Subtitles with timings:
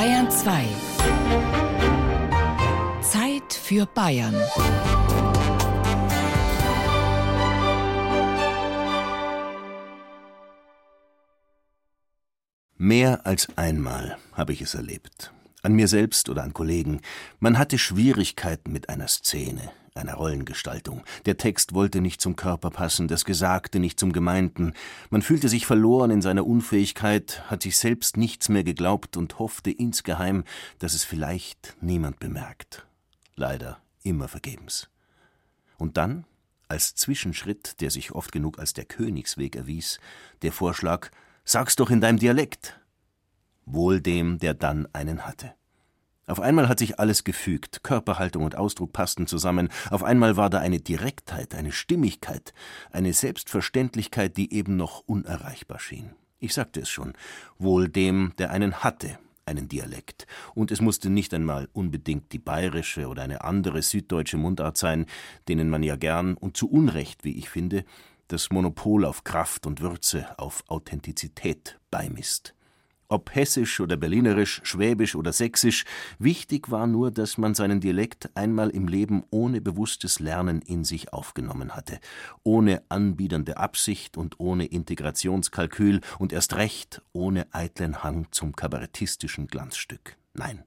[0.00, 0.64] Bayern 2.
[3.02, 4.34] Zeit für Bayern.
[12.78, 15.34] Mehr als einmal habe ich es erlebt.
[15.62, 17.00] An mir selbst oder an Kollegen.
[17.38, 21.02] Man hatte Schwierigkeiten mit einer Szene, einer Rollengestaltung.
[21.26, 24.74] Der Text wollte nicht zum Körper passen, das Gesagte nicht zum Gemeinten.
[25.10, 29.70] Man fühlte sich verloren in seiner Unfähigkeit, hat sich selbst nichts mehr geglaubt und hoffte
[29.70, 30.44] insgeheim,
[30.78, 32.86] dass es vielleicht niemand bemerkt.
[33.36, 34.88] Leider immer vergebens.
[35.76, 36.24] Und dann,
[36.68, 39.98] als Zwischenschritt, der sich oft genug als der Königsweg erwies,
[40.42, 41.10] der Vorschlag,
[41.44, 42.78] Sag's doch in deinem Dialekt.
[43.72, 45.54] Wohl dem, der dann einen hatte.
[46.26, 50.60] Auf einmal hat sich alles gefügt, Körperhaltung und Ausdruck passten zusammen, auf einmal war da
[50.60, 52.54] eine Direktheit, eine Stimmigkeit,
[52.92, 56.10] eine Selbstverständlichkeit, die eben noch unerreichbar schien.
[56.38, 57.14] Ich sagte es schon,
[57.58, 63.08] wohl dem, der einen hatte, einen Dialekt, und es musste nicht einmal unbedingt die bayerische
[63.08, 65.06] oder eine andere süddeutsche Mundart sein,
[65.48, 67.84] denen man ja gern und zu Unrecht, wie ich finde,
[68.28, 72.54] das Monopol auf Kraft und Würze, auf Authentizität beimisst.
[73.12, 75.84] Ob hessisch oder berlinerisch, schwäbisch oder sächsisch,
[76.20, 81.12] wichtig war nur, dass man seinen Dialekt einmal im Leben ohne bewusstes Lernen in sich
[81.12, 81.98] aufgenommen hatte,
[82.44, 90.16] ohne anbiedernde Absicht und ohne Integrationskalkül und erst recht ohne eitlen Hang zum kabarettistischen Glanzstück.
[90.34, 90.62] Nein,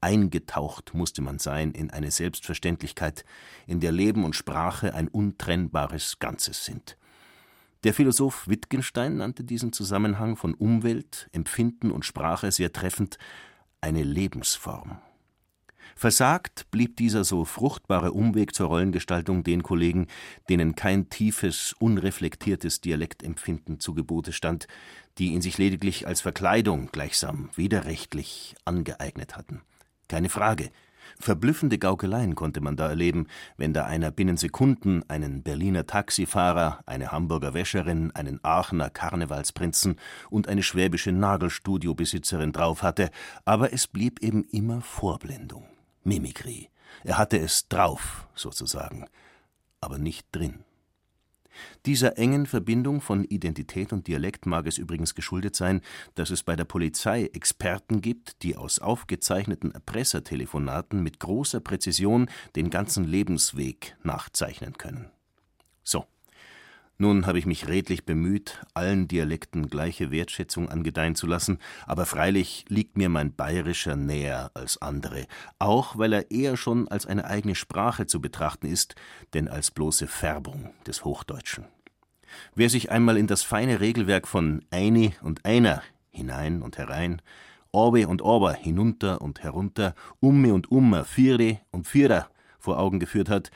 [0.00, 3.26] Eingetaucht musste man sein in eine Selbstverständlichkeit,
[3.66, 6.96] in der Leben und Sprache ein untrennbares Ganzes sind.
[7.82, 13.16] Der Philosoph Wittgenstein nannte diesen Zusammenhang von Umwelt, Empfinden und Sprache sehr treffend
[13.80, 14.98] eine Lebensform.
[15.96, 20.06] Versagt blieb dieser so fruchtbare Umweg zur Rollengestaltung den Kollegen,
[20.48, 24.66] denen kein tiefes, unreflektiertes Dialektempfinden zu Gebote stand,
[25.18, 29.62] die ihn sich lediglich als Verkleidung gleichsam widerrechtlich angeeignet hatten.
[30.08, 30.70] Keine Frage.
[31.18, 37.12] Verblüffende Gaukeleien konnte man da erleben, wenn da einer binnen Sekunden einen Berliner Taxifahrer, eine
[37.12, 39.96] Hamburger Wäscherin, einen Aachener Karnevalsprinzen
[40.30, 43.10] und eine schwäbische Nagelstudiobesitzerin drauf hatte,
[43.44, 45.64] aber es blieb eben immer Vorblendung,
[46.04, 46.68] Mimikrie.
[47.04, 49.06] Er hatte es drauf, sozusagen,
[49.80, 50.64] aber nicht drin.
[51.86, 55.80] Dieser engen Verbindung von Identität und Dialekt mag es übrigens geschuldet sein,
[56.14, 62.70] dass es bei der Polizei Experten gibt, die aus aufgezeichneten Erpressertelefonaten mit großer Präzision den
[62.70, 65.10] ganzen Lebensweg nachzeichnen können.
[65.82, 66.06] So,
[67.00, 72.64] nun habe ich mich redlich bemüht, allen Dialekten gleiche Wertschätzung angedeihen zu lassen, aber freilich
[72.68, 75.26] liegt mir mein Bayerischer näher als andere,
[75.58, 78.94] auch weil er eher schon als eine eigene Sprache zu betrachten ist,
[79.34, 81.64] denn als bloße Färbung des Hochdeutschen.
[82.54, 87.22] Wer sich einmal in das feine Regelwerk von Eini und Einer hinein und herein,
[87.72, 92.28] Orbe und Orber hinunter und herunter, Umme und Ummer, Viere und Vierer
[92.58, 93.50] vor Augen geführt hat,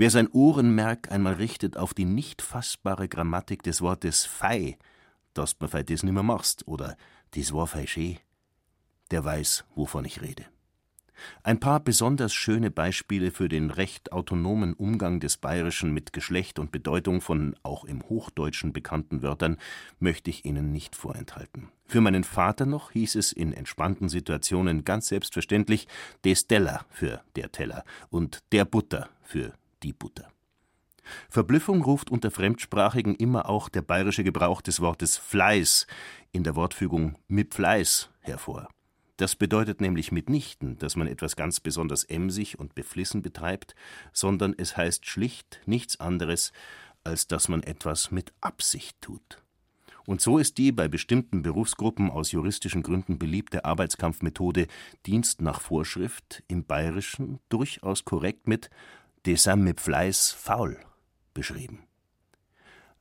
[0.00, 4.78] Wer sein Ohrenmerk einmal richtet auf die nicht fassbare Grammatik des Wortes fei,
[5.34, 6.96] dass man fei das nimmer machst oder
[7.32, 8.18] das war fei schee,
[9.10, 10.44] der weiß, wovon ich rede.
[11.42, 16.70] Ein paar besonders schöne Beispiele für den recht autonomen Umgang des Bayerischen mit Geschlecht und
[16.70, 19.56] Bedeutung von auch im Hochdeutschen bekannten Wörtern
[19.98, 21.70] möchte ich Ihnen nicht vorenthalten.
[21.86, 25.88] Für meinen Vater noch hieß es in entspannten Situationen ganz selbstverständlich
[26.24, 30.30] des Teller für der Teller und der Butter für die Butter.
[31.28, 35.86] Verblüffung ruft unter Fremdsprachigen immer auch der bayerische Gebrauch des Wortes Fleiß
[36.32, 38.68] in der Wortfügung mit Fleiß hervor.
[39.16, 43.74] Das bedeutet nämlich mitnichten, dass man etwas ganz besonders emsig und beflissen betreibt,
[44.12, 46.52] sondern es heißt schlicht nichts anderes,
[47.02, 49.42] als dass man etwas mit Absicht tut.
[50.06, 54.66] Und so ist die bei bestimmten Berufsgruppen aus juristischen Gründen beliebte Arbeitskampfmethode
[55.04, 58.70] Dienst nach Vorschrift im Bayerischen durchaus korrekt mit
[59.36, 60.78] sind mit Fleiß faul
[61.34, 61.84] beschrieben.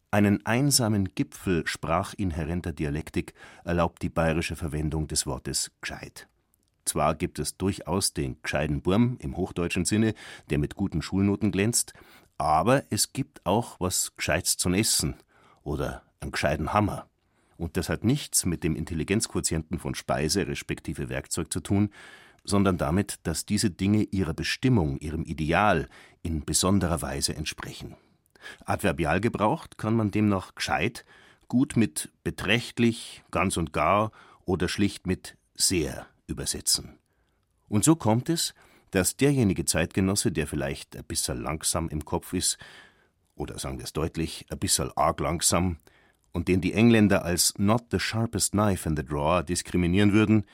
[0.09, 3.33] Einen einsamen Gipfel sprachinhärenter Dialektik
[3.65, 6.27] erlaubt die bayerische Verwendung des Wortes gescheit.
[6.85, 10.13] Zwar gibt es durchaus den gescheiden Burm im hochdeutschen Sinne,
[10.49, 11.93] der mit guten Schulnoten glänzt,
[12.37, 15.15] aber es gibt auch was Gescheites zum Essen
[15.63, 17.07] oder einen gescheiten Hammer.
[17.57, 21.89] Und das hat nichts mit dem Intelligenzquotienten von Speise respektive Werkzeug zu tun,
[22.47, 25.87] sondern damit, dass diese Dinge ihrer Bestimmung, ihrem Ideal
[26.23, 27.95] in besonderer Weise entsprechen.
[28.65, 31.05] Adverbial gebraucht kann man demnach gescheit
[31.47, 34.11] gut mit beträchtlich, ganz und gar
[34.45, 36.97] oder schlicht mit sehr übersetzen.
[37.69, 38.53] Und so kommt es,
[38.91, 42.57] dass derjenige Zeitgenosse, der vielleicht ein bisschen langsam im Kopf ist,
[43.35, 45.77] oder sagen wir es deutlich, ein bisschen arg langsam,
[46.31, 50.45] und den die Engländer als not the sharpest knife in the drawer diskriminieren würden,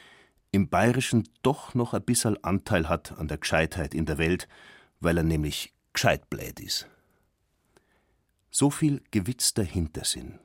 [0.54, 4.48] im Bayerischen doch noch ein bisserl Anteil hat an der Gescheitheit in der Welt,
[5.00, 6.88] weil er nämlich gescheit blöd ist.
[8.52, 10.38] So viel gewitzter Hintersinn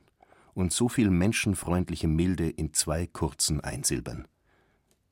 [0.55, 4.27] und so viel menschenfreundliche Milde in zwei kurzen Einsilbern.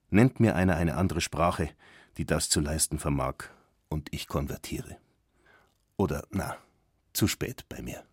[0.09, 1.69] Nennt mir einer eine andere Sprache,
[2.17, 3.49] die das zu leisten vermag,
[3.89, 4.97] und ich konvertiere.
[5.95, 6.57] Oder, na,
[7.13, 8.03] zu spät bei mir.